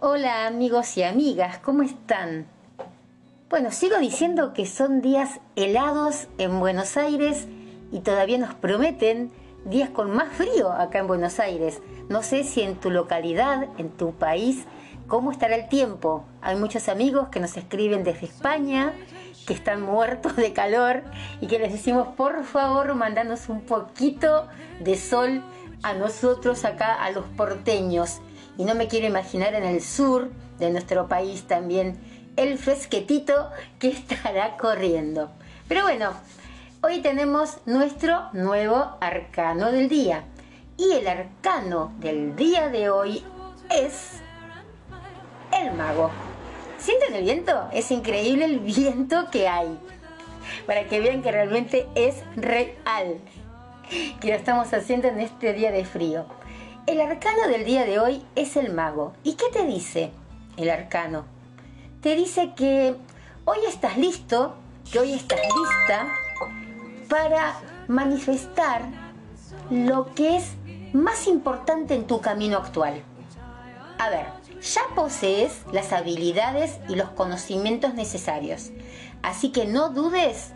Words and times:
Hola 0.00 0.46
amigos 0.46 0.96
y 0.96 1.02
amigas, 1.02 1.58
¿cómo 1.58 1.82
están? 1.82 2.46
Bueno, 3.50 3.72
sigo 3.72 3.98
diciendo 3.98 4.52
que 4.52 4.64
son 4.64 5.00
días 5.00 5.40
helados 5.56 6.28
en 6.38 6.60
Buenos 6.60 6.96
Aires 6.96 7.48
y 7.90 7.98
todavía 7.98 8.38
nos 8.38 8.54
prometen 8.54 9.32
días 9.64 9.90
con 9.90 10.12
más 10.12 10.32
frío 10.32 10.70
acá 10.70 11.00
en 11.00 11.08
Buenos 11.08 11.40
Aires. 11.40 11.82
No 12.08 12.22
sé 12.22 12.44
si 12.44 12.62
en 12.62 12.76
tu 12.76 12.90
localidad, 12.90 13.66
en 13.76 13.90
tu 13.90 14.12
país, 14.12 14.66
cómo 15.08 15.32
estará 15.32 15.56
el 15.56 15.68
tiempo. 15.68 16.24
Hay 16.42 16.54
muchos 16.54 16.88
amigos 16.88 17.30
que 17.30 17.40
nos 17.40 17.56
escriben 17.56 18.04
desde 18.04 18.26
España, 18.26 18.92
que 19.48 19.52
están 19.52 19.82
muertos 19.82 20.36
de 20.36 20.52
calor 20.52 21.02
y 21.40 21.48
que 21.48 21.58
les 21.58 21.72
decimos, 21.72 22.06
por 22.16 22.44
favor, 22.44 22.94
mandanos 22.94 23.48
un 23.48 23.62
poquito 23.62 24.46
de 24.78 24.96
sol 24.96 25.42
a 25.82 25.92
nosotros 25.94 26.64
acá, 26.64 26.94
a 26.94 27.10
los 27.10 27.24
porteños 27.36 28.20
y 28.58 28.64
no 28.64 28.74
me 28.74 28.88
quiero 28.88 29.06
imaginar 29.06 29.54
en 29.54 29.64
el 29.64 29.80
sur 29.80 30.30
de 30.58 30.70
nuestro 30.70 31.08
país 31.08 31.44
también 31.44 31.96
el 32.36 32.58
fresquetito 32.58 33.50
que 33.78 33.88
estará 33.88 34.56
corriendo. 34.56 35.30
Pero 35.68 35.82
bueno, 35.82 36.12
hoy 36.82 37.00
tenemos 37.00 37.58
nuestro 37.66 38.30
nuevo 38.32 38.96
arcano 39.00 39.72
del 39.72 39.88
día. 39.88 40.24
Y 40.76 40.92
el 40.92 41.08
arcano 41.08 41.92
del 41.98 42.36
día 42.36 42.68
de 42.68 42.90
hoy 42.90 43.24
es 43.70 44.20
el 45.52 45.72
mago. 45.72 46.10
¿Sienten 46.78 47.14
el 47.14 47.24
viento? 47.24 47.68
Es 47.72 47.90
increíble 47.90 48.44
el 48.44 48.60
viento 48.60 49.28
que 49.30 49.48
hay. 49.48 49.78
Para 50.66 50.84
que 50.84 51.00
vean 51.00 51.22
que 51.22 51.32
realmente 51.32 51.88
es 51.96 52.22
real. 52.36 53.18
Que 54.20 54.28
lo 54.28 54.34
estamos 54.34 54.72
haciendo 54.72 55.08
en 55.08 55.20
este 55.20 55.52
día 55.52 55.72
de 55.72 55.84
frío. 55.84 56.26
El 56.88 57.02
arcano 57.02 57.48
del 57.48 57.66
día 57.66 57.84
de 57.84 58.00
hoy 58.00 58.24
es 58.34 58.56
el 58.56 58.72
mago. 58.72 59.12
¿Y 59.22 59.34
qué 59.34 59.44
te 59.52 59.66
dice 59.66 60.10
el 60.56 60.70
arcano? 60.70 61.26
Te 62.00 62.16
dice 62.16 62.54
que 62.56 62.96
hoy 63.44 63.58
estás 63.68 63.98
listo, 63.98 64.54
que 64.90 64.98
hoy 64.98 65.12
estás 65.12 65.38
lista 65.38 66.08
para 67.10 67.60
manifestar 67.88 68.86
lo 69.68 70.14
que 70.14 70.38
es 70.38 70.54
más 70.94 71.26
importante 71.26 71.94
en 71.94 72.06
tu 72.06 72.22
camino 72.22 72.56
actual. 72.56 73.02
A 73.98 74.08
ver, 74.08 74.24
ya 74.62 74.80
posees 74.94 75.64
las 75.70 75.92
habilidades 75.92 76.78
y 76.88 76.94
los 76.94 77.10
conocimientos 77.10 77.92
necesarios, 77.92 78.70
así 79.20 79.52
que 79.52 79.66
no 79.66 79.90
dudes 79.90 80.54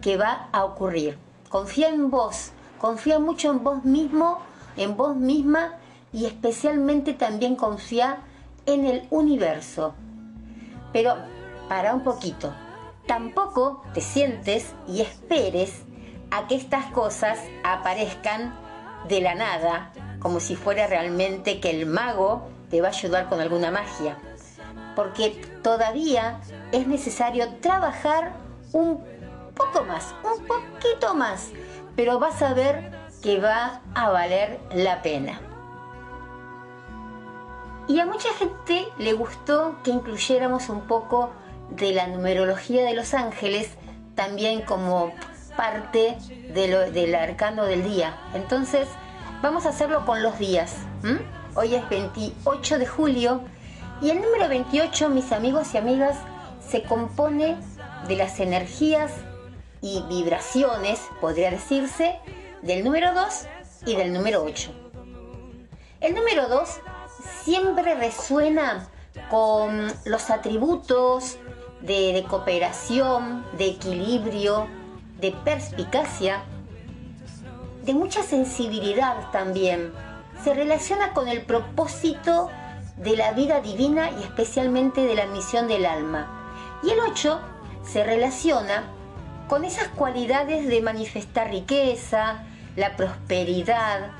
que 0.00 0.16
va 0.16 0.48
a 0.52 0.62
ocurrir. 0.62 1.18
Confía 1.48 1.88
en 1.88 2.08
vos, 2.08 2.52
confía 2.78 3.18
mucho 3.18 3.50
en 3.50 3.64
vos 3.64 3.82
mismo 3.82 4.51
en 4.76 4.96
vos 4.96 5.16
misma 5.16 5.78
y 6.12 6.26
especialmente 6.26 7.14
también 7.14 7.56
confía 7.56 8.18
en 8.66 8.86
el 8.86 9.06
universo. 9.10 9.94
Pero 10.92 11.16
para 11.68 11.94
un 11.94 12.02
poquito, 12.02 12.52
tampoco 13.06 13.82
te 13.94 14.00
sientes 14.00 14.74
y 14.86 15.00
esperes 15.00 15.82
a 16.30 16.46
que 16.46 16.54
estas 16.54 16.86
cosas 16.86 17.38
aparezcan 17.64 18.54
de 19.08 19.20
la 19.20 19.34
nada, 19.34 19.92
como 20.20 20.40
si 20.40 20.56
fuera 20.56 20.86
realmente 20.86 21.60
que 21.60 21.70
el 21.70 21.86
mago 21.86 22.48
te 22.70 22.80
va 22.80 22.88
a 22.88 22.90
ayudar 22.90 23.28
con 23.28 23.40
alguna 23.40 23.70
magia. 23.70 24.18
Porque 24.94 25.30
todavía 25.62 26.40
es 26.72 26.86
necesario 26.86 27.48
trabajar 27.60 28.32
un 28.72 29.02
poco 29.54 29.84
más, 29.84 30.14
un 30.22 30.44
poquito 30.46 31.14
más, 31.14 31.50
pero 31.96 32.18
vas 32.18 32.40
a 32.42 32.54
ver 32.54 33.01
que 33.22 33.38
va 33.38 33.80
a 33.94 34.10
valer 34.10 34.58
la 34.74 35.00
pena. 35.02 35.40
Y 37.88 37.98
a 38.00 38.06
mucha 38.06 38.32
gente 38.34 38.86
le 38.98 39.12
gustó 39.12 39.76
que 39.82 39.90
incluyéramos 39.90 40.68
un 40.68 40.82
poco 40.82 41.30
de 41.70 41.92
la 41.92 42.06
numerología 42.06 42.84
de 42.84 42.94
los 42.94 43.14
ángeles 43.14 43.70
también 44.14 44.62
como 44.62 45.12
parte 45.56 46.16
del 46.52 47.14
arcano 47.14 47.64
del 47.64 47.84
día. 47.84 48.16
Entonces 48.34 48.88
vamos 49.42 49.66
a 49.66 49.70
hacerlo 49.70 50.04
con 50.04 50.22
los 50.22 50.38
días. 50.38 50.76
Hoy 51.54 51.74
es 51.74 51.88
28 51.88 52.78
de 52.78 52.86
julio 52.86 53.40
y 54.00 54.10
el 54.10 54.20
número 54.20 54.48
28, 54.48 55.08
mis 55.10 55.32
amigos 55.32 55.74
y 55.74 55.78
amigas, 55.78 56.16
se 56.66 56.82
compone 56.82 57.56
de 58.08 58.16
las 58.16 58.40
energías 58.40 59.12
y 59.80 60.02
vibraciones, 60.08 61.00
podría 61.20 61.50
decirse, 61.50 62.18
del 62.62 62.84
número 62.84 63.12
2 63.12 63.46
y 63.86 63.96
del 63.96 64.12
número 64.12 64.44
8. 64.44 64.70
El 66.00 66.14
número 66.14 66.48
2 66.48 66.80
siempre 67.44 67.94
resuena 67.94 68.88
con 69.30 69.92
los 70.04 70.30
atributos 70.30 71.38
de, 71.80 72.24
cooperación, 72.28 73.44
de 73.58 73.66
equilibrio, 73.70 74.68
de 75.20 75.32
perspicacia, 75.32 76.44
de 77.84 77.94
mucha 77.94 78.22
sensibilidad 78.22 79.30
también. 79.32 79.92
Se 80.44 80.54
relaciona 80.54 81.12
con 81.12 81.28
el 81.28 81.42
propósito 81.42 82.48
de 82.96 83.16
la 83.16 83.32
vida 83.32 83.60
divina 83.60 84.10
y 84.10 84.22
especialmente 84.22 85.04
de 85.04 85.14
la 85.14 85.26
misión 85.26 85.66
del 85.66 85.84
alma. 85.84 86.78
Y 86.84 86.90
el 86.90 87.00
8 87.00 87.40
se 87.84 88.04
relaciona 88.04 88.84
con 89.48 89.64
esas 89.64 89.88
cualidades 89.88 90.68
de 90.68 90.80
manifestar 90.80 91.50
riqueza, 91.50 92.44
la 92.76 92.96
prosperidad, 92.96 94.10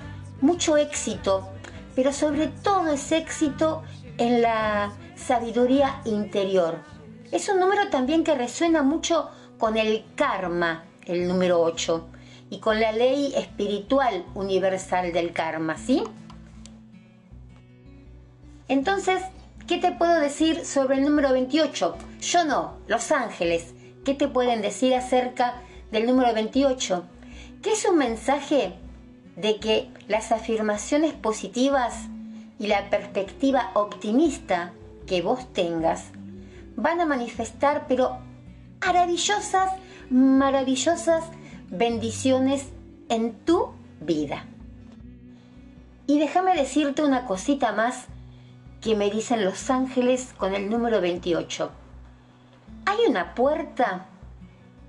mucho 0.41 0.77
éxito, 0.77 1.49
pero 1.95 2.13
sobre 2.13 2.49
todo 2.49 2.93
es 2.93 3.13
éxito 3.13 3.83
en 4.19 4.43
la 4.43 4.93
sabiduría 5.17 6.01
interior. 6.05 6.79
Es 7.31 7.49
un 7.49 7.61
número 7.61 7.89
también 7.89 8.25
que 8.25 8.35
resuena 8.35 8.83
mucho 8.83 9.31
con 9.59 9.77
el 9.77 10.05
karma, 10.17 10.85
el 11.07 11.27
número 11.29 11.61
8, 11.61 12.09
y 12.51 12.59
con 12.59 12.79
la 12.81 12.93
ley 12.93 13.33
espiritual 13.35 14.27
universal 14.35 15.13
del 15.13 15.33
karma, 15.33 15.79
¿sí? 15.79 16.03
Entonces, 18.69 19.23
¿qué 19.67 19.79
te 19.79 19.93
puedo 19.93 20.21
decir 20.21 20.67
sobre 20.67 20.97
el 20.97 21.03
número 21.03 21.33
28? 21.33 21.97
Yo 22.21 22.45
no, 22.45 22.75
los 22.87 23.11
ángeles. 23.13 23.75
¿Qué 24.05 24.15
te 24.15 24.29
pueden 24.29 24.61
decir 24.61 24.95
acerca 24.95 25.63
del 25.91 26.07
número 26.07 26.35
28? 26.35 27.05
¿Qué 27.63 27.73
es 27.73 27.85
un 27.85 27.97
mensaje 27.97 28.75
de 29.37 29.61
que 29.61 29.89
las 30.09 30.33
afirmaciones 30.33 31.13
positivas 31.13 32.09
y 32.59 32.67
la 32.67 32.91
perspectiva 32.91 33.71
optimista 33.75 34.73
que 35.07 35.23
vos 35.23 35.53
tengas 35.53 36.07
van 36.77 37.01
a 37.01 37.07
manifestar, 37.07 37.87
pero 37.87 38.19
maravillosas, 38.85 39.71
maravillosas 40.11 41.25
bendiciones 41.71 42.69
en 43.09 43.33
tu 43.45 43.69
vida. 44.01 44.45
Y 46.07 46.19
déjame 46.19 46.57
decirte 46.57 47.05
una 47.05 47.27
cosita 47.27 47.73
más 47.73 48.07
que 48.81 48.97
me 48.97 49.09
dicen 49.09 49.45
los 49.45 49.71
ángeles 49.71 50.35
con 50.37 50.55
el 50.55 50.69
número 50.69 51.01
28. 51.01 51.71
Hay 52.87 52.99
una 53.09 53.35
puerta 53.35 54.07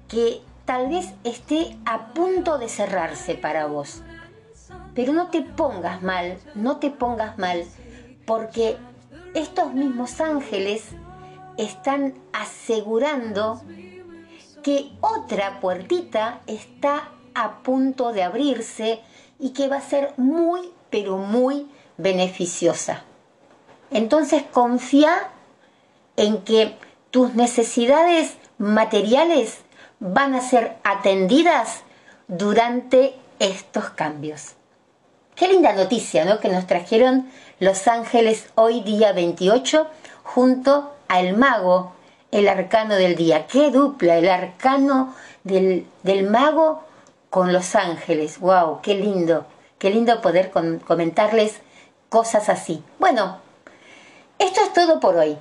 que 0.08 0.42
tal 0.66 0.90
vez 0.90 1.14
esté 1.24 1.76
a 1.86 2.14
punto 2.14 2.58
de 2.58 2.70
cerrarse 2.70 3.36
para 3.36 3.66
vos. 3.66 4.02
Pero 4.96 5.14
no 5.14 5.30
te 5.30 5.42
pongas 5.42 6.02
mal, 6.02 6.38
no 6.56 6.78
te 6.78 6.90
pongas 6.90 7.38
mal, 7.38 7.66
porque 8.26 8.78
estos 9.34 9.74
mismos 9.74 10.22
ángeles 10.22 10.84
están 11.58 12.14
asegurando 12.32 13.62
que 14.64 14.92
otra 15.02 15.60
puertita 15.60 16.42
está 16.48 17.10
a 17.36 17.64
punto 17.64 18.14
de 18.14 18.24
abrirse 18.24 19.02
y 19.40 19.50
que 19.50 19.68
va 19.68 19.78
a 19.78 19.82
ser 19.82 20.14
muy, 20.18 20.72
pero 20.90 21.18
muy 21.18 21.68
beneficiosa. 21.98 23.04
Entonces 23.92 24.44
confía 24.52 25.30
en 26.16 26.44
que 26.44 26.76
tus 27.12 27.36
necesidades 27.36 28.38
materiales 28.58 29.63
van 30.04 30.36
a 30.36 30.42
ser 30.42 30.76
atendidas 30.84 31.84
durante 32.28 33.16
estos 33.40 33.90
cambios. 33.92 34.56
Qué 35.34 35.48
linda 35.48 35.72
noticia, 35.72 36.26
¿no? 36.26 36.42
Que 36.42 36.50
nos 36.50 36.68
trajeron 36.68 37.30
los 37.60 37.88
ángeles 37.88 38.50
hoy 38.56 38.82
día 38.82 39.14
28 39.14 39.88
junto 40.24 40.94
al 41.08 41.38
mago, 41.38 41.94
el 42.32 42.50
arcano 42.50 42.96
del 42.96 43.16
día. 43.16 43.48
Qué 43.48 43.72
dupla, 43.72 44.18
el 44.18 44.28
arcano 44.28 45.16
del, 45.46 45.88
del 46.04 46.30
mago 46.30 46.84
con 47.30 47.54
los 47.54 47.74
ángeles. 47.74 48.40
¡Wow! 48.40 48.82
Qué 48.82 48.96
lindo, 48.96 49.46
qué 49.80 49.90
lindo 49.90 50.22
poder 50.22 50.52
comentarles 50.52 51.62
cosas 52.10 52.50
así. 52.50 52.84
Bueno, 53.00 53.38
esto 54.38 54.60
es 54.62 54.74
todo 54.74 55.00
por 55.00 55.16
hoy. 55.16 55.38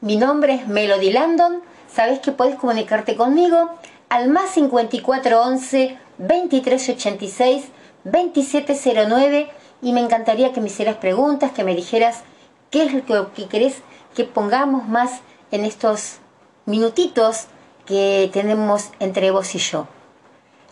Mi 0.00 0.16
nombre 0.16 0.54
es 0.54 0.66
Melody 0.66 1.12
Landon. 1.12 1.62
Sabes 1.92 2.20
que 2.20 2.32
puedes 2.32 2.56
comunicarte 2.56 3.14
conmigo 3.14 3.70
al 4.08 4.28
más 4.28 4.50
5411 4.50 5.98
2386 6.18 7.64
2709 8.04 9.50
y 9.82 9.92
me 9.92 10.00
encantaría 10.00 10.52
que 10.52 10.60
me 10.60 10.68
hicieras 10.68 10.96
preguntas, 10.96 11.52
que 11.52 11.64
me 11.64 11.74
dijeras 11.74 12.24
¿Qué 12.70 12.82
es 12.82 13.08
lo 13.08 13.32
que 13.32 13.46
querés 13.46 13.76
que 14.14 14.24
pongamos 14.24 14.86
más 14.86 15.20
en 15.50 15.64
estos 15.64 16.18
minutitos 16.66 17.46
que 17.86 18.28
tenemos 18.30 18.90
entre 19.00 19.30
vos 19.30 19.54
y 19.54 19.58
yo? 19.58 19.86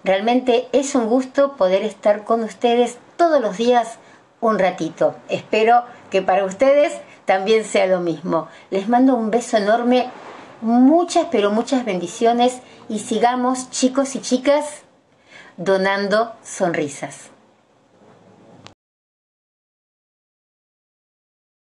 Realmente 0.05 0.69
es 0.73 0.95
un 0.95 1.07
gusto 1.07 1.57
poder 1.57 1.83
estar 1.83 2.25
con 2.25 2.45
ustedes 2.45 2.99
todos 3.17 3.41
los 3.41 3.57
días 3.57 3.97
un 4.43 4.59
ratito. 4.59 5.15
Espero 5.31 5.85
que 6.11 6.21
para 6.21 6.45
ustedes 6.45 6.93
también 7.25 7.65
sea 7.65 7.87
lo 7.87 8.01
mismo. 8.01 8.49
Les 8.71 8.89
mando 8.91 9.15
un 9.15 9.31
beso 9.31 9.57
enorme, 9.57 10.11
muchas 10.61 11.27
pero 11.31 11.51
muchas 11.51 11.85
bendiciones 11.85 12.61
y 12.89 13.01
sigamos 13.01 13.71
chicos 13.71 14.15
y 14.17 14.21
chicas 14.21 14.83
donando 15.57 16.33
sonrisas. 16.43 17.36